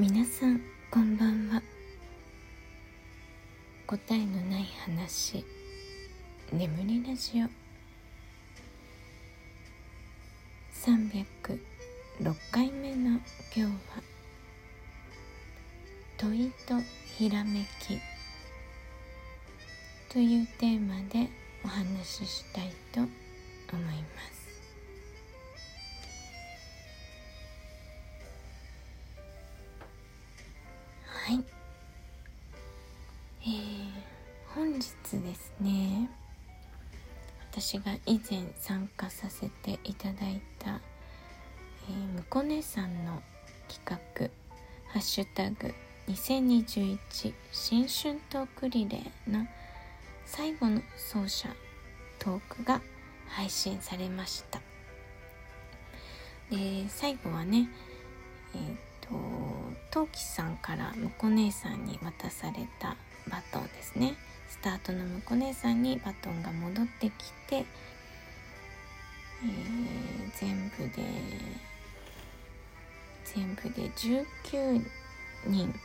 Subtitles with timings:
[0.00, 0.60] 皆さん
[0.92, 1.60] こんばんは。
[3.84, 5.44] 答えのない話。
[6.52, 7.48] 眠りラジオ。
[10.72, 11.58] 306
[12.52, 13.20] 回目の今
[13.52, 13.70] 日は
[16.16, 16.80] 「問いと
[17.16, 17.98] ひらめき」
[20.14, 21.28] というテーマで
[21.64, 23.10] お話ししたいと思
[23.90, 24.37] います。
[31.28, 31.44] はい。
[33.42, 33.90] えー、
[34.54, 34.82] 本日
[35.20, 36.08] ですね
[37.52, 40.80] 私が以前参加させていただいた、
[41.86, 43.22] えー、むこねさんの
[43.68, 44.30] 企画
[44.90, 45.74] 「ハッシュタグ
[46.06, 49.46] #2021 新春トークリレー」の
[50.24, 51.54] 最後の奏者
[52.18, 52.80] トークが
[53.26, 54.62] 配信されました。
[56.50, 57.68] で最後はね
[58.54, 58.87] え、ー、
[59.90, 62.96] 陶器さんからむこ姉さんに渡された
[63.30, 64.16] バトンですね。
[64.48, 71.02] スタートのむこ姉さんにバトンが戻ってきて、えー、全部で
[73.24, 74.84] 全部で19
[75.46, 75.78] 人で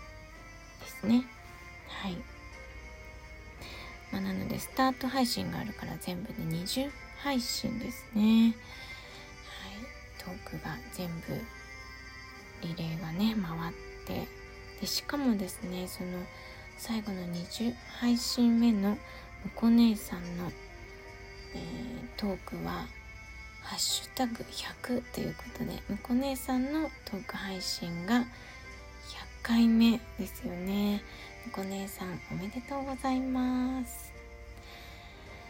[0.88, 1.26] すね。
[1.88, 2.16] はい。
[4.12, 8.22] まあ、なのでスタート配信があるから全部で20配信ですね。
[8.22, 8.54] はい。
[10.18, 11.42] トークが全部
[12.62, 14.44] リレーがね回ってて。
[14.84, 16.10] でしかもですねその
[16.78, 18.98] 最後の20配信目のむ
[19.56, 20.52] こ姉さんの、
[21.56, 22.86] えー、トークは
[23.64, 28.26] 「ハッシュタグ #100」ということでむこ姉さんのトーク配信が100
[29.42, 31.02] 回目ですよね。
[31.46, 34.12] むこ姉さんおめでとうございます。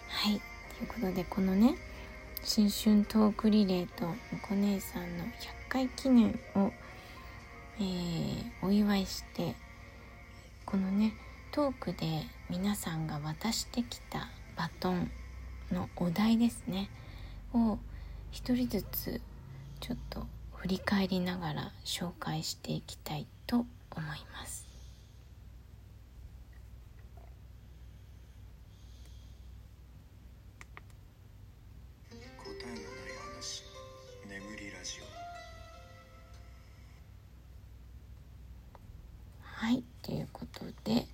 [0.09, 0.39] はい。
[0.77, 1.75] ということでこのね
[2.43, 5.29] 新春トークリレーとむこ姉さんの100
[5.69, 6.71] 回記念を
[7.79, 9.55] えー、お祝いして
[10.65, 11.13] このね
[11.51, 15.11] トークで皆さんが渡してきたバトン
[15.71, 16.89] のお題ですね
[17.53, 17.77] を
[18.31, 19.21] 一人ずつ
[19.79, 20.25] ちょっと
[20.55, 23.67] 振り返りながら紹介していきたいと思い
[24.33, 24.62] ます。
[39.63, 41.07] はいということで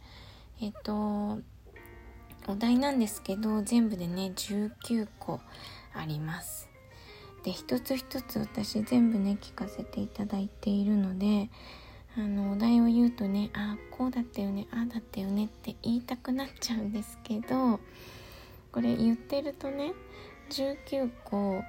[0.60, 1.38] えっ、と
[2.48, 5.40] お題なんですけど全部でね19個
[5.94, 6.68] あります。
[7.44, 11.52] で一つ一つ私全部ね聞かせていただいているので
[12.18, 17.80] あのお題を言うとねあこうだったよねああだったよねって言いたくなっちゃうんですけど
[18.72, 19.94] これ言ってるとね
[20.50, 21.64] 19個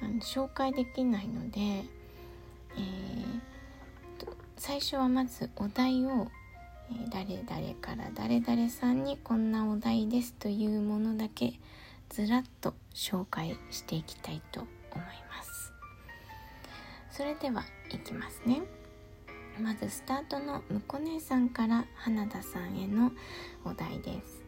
[0.00, 3.13] あの紹介できないので、えー、
[4.66, 6.26] 最初はまずお題を
[6.90, 11.52] え誰々から誰々さんにこんなお題ですというものだけ
[12.08, 15.70] ずらっと紹介していきたいと思います。
[17.10, 18.62] それではいきますね。
[19.60, 23.12] まずスタートのむこ姉さんから花田さんへの
[23.66, 24.42] お題です。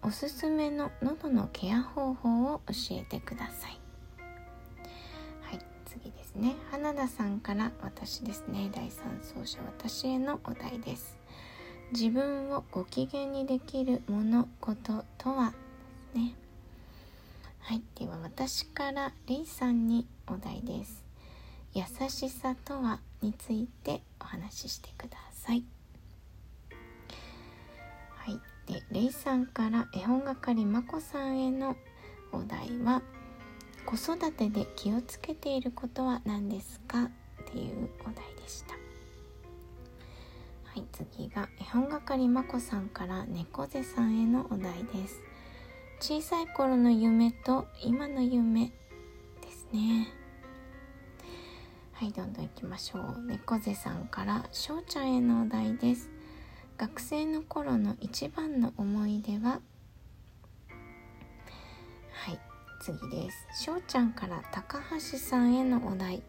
[0.00, 3.89] おすすめの喉のケア方法を教えてください。
[6.40, 11.18] ね花田さんから私ですね第3走者私へのお題です。
[11.92, 15.52] 自分をご機嫌にできるものことは？
[16.14, 16.34] ね。
[17.58, 21.04] はいでは私からレイさんにお題です。
[21.74, 25.62] 優しさとはについてお話ししてください。
[28.16, 31.76] はいでレイさんから絵本係まこさんへの
[32.32, 33.02] お題は？
[33.90, 37.02] 子育てで気をつけていることは何ですか？
[37.02, 37.08] っ
[37.46, 38.74] ていうお題でした。
[38.74, 38.78] は
[40.76, 45.20] い次が絵本係まこさんから猫背さんへのお題です。
[45.98, 50.06] 小さい頃の夢と今の夢ですね。
[51.94, 53.20] はいどんどんいきましょう。
[53.26, 56.08] 猫背さんからしょうちゃんへのお題です。
[56.78, 59.60] 学生の頃の一番の思い出は
[62.80, 63.64] 次です。
[63.64, 66.22] しょうちゃんから高橋さんへのお題。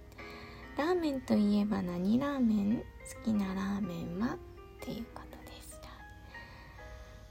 [0.78, 2.78] ラーメンといえば何ラーメン？
[2.80, 2.84] 好
[3.24, 4.20] きなラーメン？
[4.20, 4.38] はっ
[4.82, 5.88] ていうことでした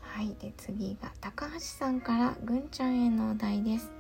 [0.00, 0.34] はい。
[0.40, 3.90] で次が高橋さんからぐんちゃんへのお題です。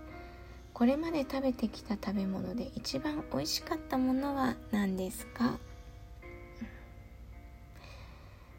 [0.72, 5.58] これまで食べてきた食べ物で一番美味しかったものは何ですか、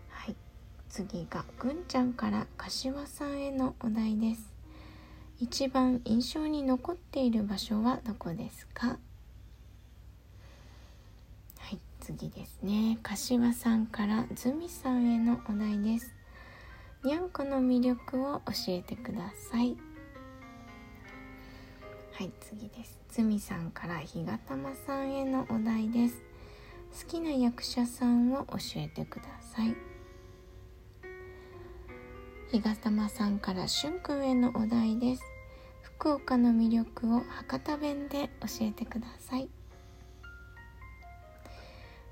[0.10, 0.36] はい。
[0.90, 4.51] 次がぐんちゃんから柏さんへのお題です。
[5.42, 8.90] 一番印象に残っている場所はどこですか？
[8.90, 8.96] は
[11.72, 13.00] い次ですね。
[13.02, 16.14] 柏さんからズミさんへのお題です。
[17.04, 19.76] にゃんこの魅力を教えてください。
[22.14, 23.00] はい次です。
[23.10, 26.22] ズミさんからひがたまさんへのお題です。
[27.04, 29.76] 好きな役者さんを教えてください。
[32.52, 35.24] ひがたまさんからしゅんくんへのお題です。
[36.02, 39.48] 福岡の魅力を博多弁で教えてください。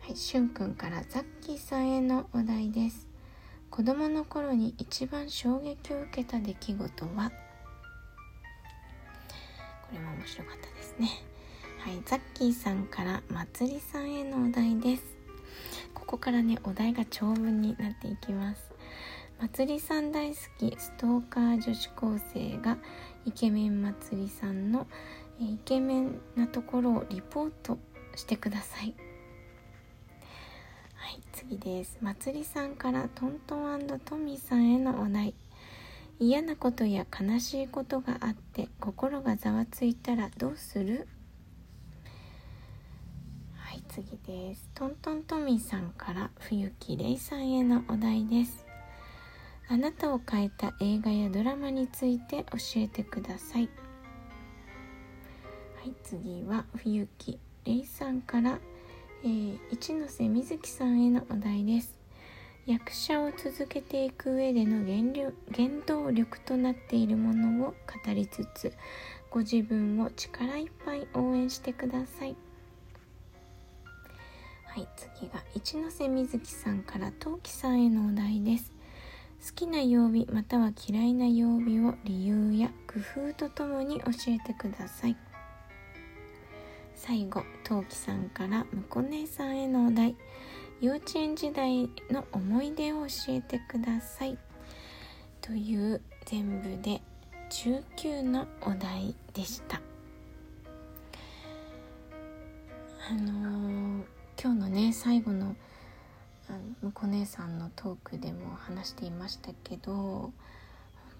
[0.01, 3.07] はい、しゅんくんからザッキーさんへのお題です。
[3.71, 7.31] 子供の頃に一番衝撃を受けた出来事は？
[7.31, 7.36] こ
[9.91, 11.09] れも面白かったですね。
[11.80, 15.03] はいザッキーさんからまつりさんへのお題です。
[15.95, 18.69] ここからねお題が長文になっていきます。
[19.39, 22.77] まつりさん大好きストーカー女子高生が
[23.25, 24.86] イケメンまつりさんの
[25.39, 27.77] イケメンなところをリポート
[28.18, 28.94] してください。
[30.95, 31.97] はい次です。
[32.01, 35.33] まつりさんからトントントミーさんへのお題。
[36.19, 41.07] 嫌なことや悲しいことがあって心がざわついたらどうする？
[43.56, 44.69] はい次です。
[44.75, 48.65] トントントミーさんから冬木レイさんへのお題です。
[49.69, 53.69] あなたを変えた映画やドラマについて教えてください。
[55.77, 58.60] はい次は冬木レイさんから
[59.21, 62.00] えー、一ノ瀬瑞希さんへのお題です。
[62.66, 67.75] 役者を続けていく上での原原動力となっているものを語
[68.13, 68.72] りつつ
[69.30, 72.36] ご自分を力いっぱい応援してください。
[74.68, 78.79] はい次が一ノ瀬瑞希さんから陶器さんへのお題です。
[79.45, 85.15] 好きな曜日または嫌いな曜日を理由や工夫とともに教えてください。
[86.94, 90.15] 最後陶器さんからむこ姉さんへのお題。
[90.81, 94.38] 幼稚園時代の思い出を教えてください。
[95.41, 97.01] という全部で
[97.50, 99.81] 19のお題でした。
[103.09, 104.03] あのー、
[104.39, 105.56] 今日のね最後の
[106.50, 110.34] あのむこ姉さんのトークでも話していましたけど本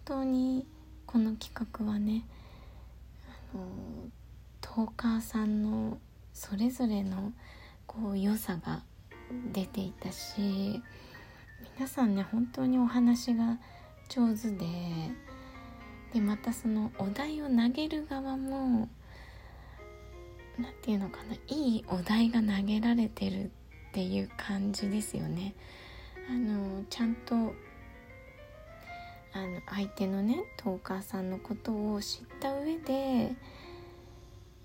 [0.04, 0.66] 当に
[1.06, 2.26] この企画はね
[3.54, 3.64] あの
[4.62, 6.00] トーカーさんの
[6.34, 7.32] それぞれの
[7.86, 8.84] こう良さが
[9.54, 10.82] 出ていたし
[11.78, 13.60] 皆さんね本当にお話が
[14.10, 14.66] 上手で
[16.14, 18.90] でまたそのお題を投げる側も
[20.58, 23.52] 何て言うのかないいお題が投げられてる
[23.90, 25.56] っていう感じですよね。
[26.30, 27.36] あのちゃんと
[29.34, 33.36] あの相手のねトーカーさんのことを知った上で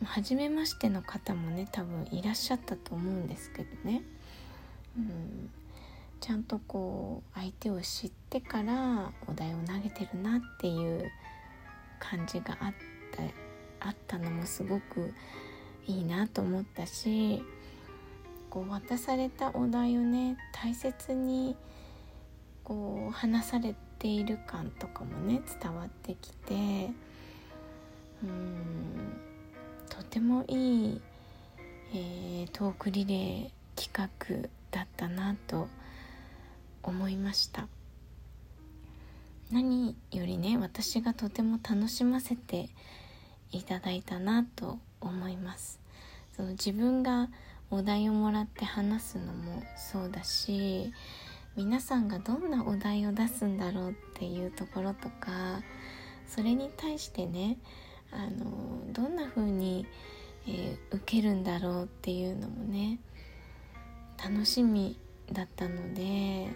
[0.04, 4.02] 初めましての方もね多分いらっしゃったと思うんですけどね、
[4.98, 5.50] うん、
[6.20, 11.10] ちゃんとこう相手を知ってからお題を投げてるなっていう
[11.98, 12.74] 感じがあっ
[13.80, 15.12] たあったのもすごく
[15.86, 17.42] いいなと思ったし
[18.54, 21.56] こう渡されたお題をね大切に
[22.62, 26.92] こう話されている感とかもね伝わってきて
[28.22, 29.20] うん
[29.90, 31.00] とてもいい、
[31.94, 35.66] えー、トークリレー企画だったなと
[36.84, 37.66] 思いました。
[39.50, 42.68] 何よりね私がとても楽しませて
[43.50, 45.80] いただいたなと思います。
[46.36, 47.28] その自分が
[47.70, 50.92] お題をもらって話すのもそうだし
[51.56, 55.62] 皆さんがどんなお題を出すんだろうっていうところとか
[56.26, 57.58] それに対してね
[58.10, 59.86] あのどんな風に、
[60.46, 62.98] えー、受けるんだろうっていうのもね
[64.22, 64.98] 楽しみ
[65.32, 66.48] だったので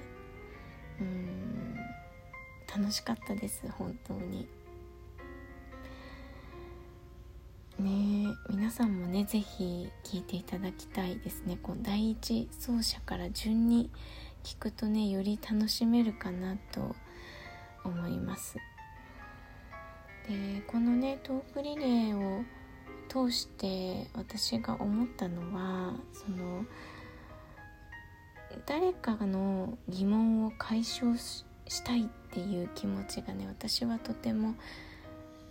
[1.00, 1.76] うん
[2.76, 4.48] 楽しかったです本当に。
[7.78, 11.58] ね皆さんもね是非聞いていただきたいですね。
[11.62, 13.90] こう第一走者から順に
[14.42, 16.96] 聞くとねより楽しめるかなと
[17.84, 18.56] 思います。
[20.28, 22.44] でこのねトークリレーを
[23.08, 26.64] 通して私が思ったのはその
[28.66, 31.44] 誰かの疑問を解消し
[31.84, 34.54] たいっていう気持ちがね私はとても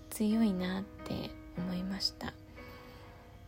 [0.10, 2.34] 強いなって思いました、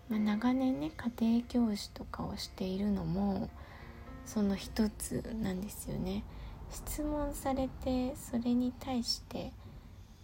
[0.09, 3.49] まあ、長年ね家庭教師とかをしているのも
[4.25, 6.23] その一つなんですよね。
[6.71, 9.51] 質問されてそれに対して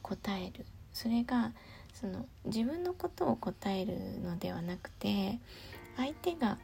[0.04, 0.65] 答える。
[0.94, 1.51] それが
[1.94, 5.39] その自分のことを答えるのではなくて
[5.98, 6.60] 相手が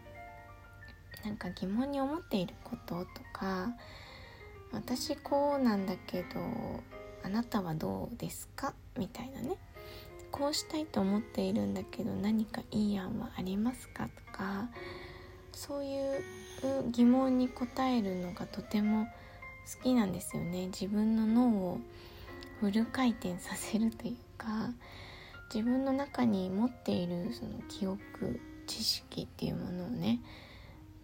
[1.25, 3.73] なんか疑問に思っていることとか
[4.71, 6.27] 私こうなんだけど
[7.23, 8.73] あなたはどうですか？
[8.97, 9.57] みたいなね。
[10.31, 14.05] こうしたいと思っているんだけど何かいい案はありますか？
[14.05, 14.69] とか
[15.51, 16.23] そういう
[16.91, 19.07] 疑問に答えるのがとても
[19.77, 20.67] 好きなんですよね。
[20.67, 21.79] 自分の脳を
[22.59, 24.71] フル回転させるというか
[25.53, 30.21] 自分の中に持っているその記憶知識っていうものをね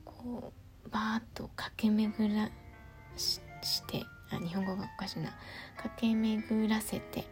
[0.06, 0.54] こ
[0.86, 2.50] うバーッと駆け巡ら
[3.18, 3.40] し
[3.88, 5.32] てあ日本語がおかしいな。
[5.78, 7.26] 駆け巡らせて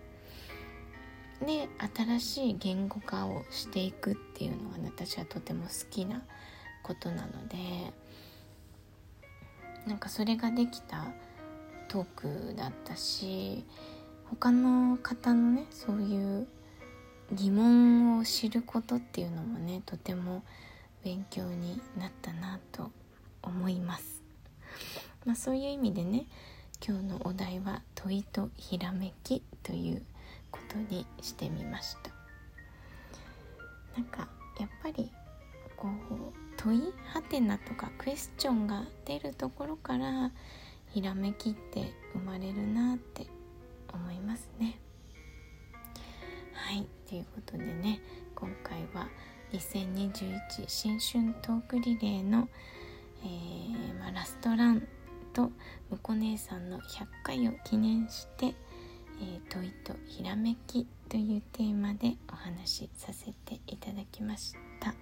[1.42, 6.22] で新しい言語化をしていくっていうのが、私はとても好きな
[6.84, 7.58] ことなので
[9.88, 11.08] なんかそれができた
[11.88, 13.64] トークだったし
[14.30, 16.48] 他の方のねそういう
[17.32, 20.44] 疑問を知ることっていうのもねとても
[21.04, 22.92] 勉強になったなと
[23.44, 24.24] 思います。
[25.26, 26.26] まあ、そういう意味でね
[26.86, 30.04] 今日のお題は「問いとひらめき」という
[30.56, 32.12] ことにしてみました。
[33.96, 34.28] なんか
[34.60, 35.12] やっぱり
[35.76, 40.32] こう問いはてなとかクエスチョンが出るところから
[40.92, 43.28] ひらめきって生まれるなって
[43.94, 44.80] 思いますね。
[46.54, 48.00] はいということでね
[48.34, 49.10] 今回は
[49.52, 52.48] 2021新春トークリレーの、
[53.24, 54.88] えー、まあ、ラストラン
[55.34, 55.52] と
[55.90, 58.56] むこ姉さんの100回を記念して
[59.22, 64.94] えー、問いとひらめきというテーマでお話しさせていただきました、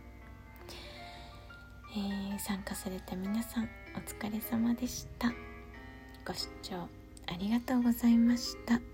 [1.95, 5.31] えー、参加された皆さんお疲れ様でした。
[6.25, 6.75] ご視聴
[7.27, 8.92] ありがとうございました。